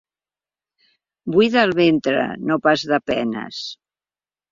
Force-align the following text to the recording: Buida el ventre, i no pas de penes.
Buida 1.35 1.59
el 1.67 1.73
ventre, 1.79 2.23
i 2.39 2.47
no 2.53 2.57
pas 2.69 2.87
de 2.93 2.99
penes. 3.11 3.61